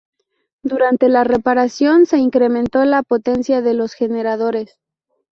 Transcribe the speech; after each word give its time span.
Durante 0.63 1.09
la 1.09 1.23
reparación 1.23 2.07
se 2.07 2.17
incrementó 2.17 2.83
la 2.85 3.03
potencia 3.03 3.61
de 3.61 3.75
los 3.75 3.93
generadores. 3.93 4.79